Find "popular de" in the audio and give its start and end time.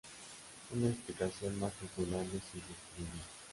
1.73-2.39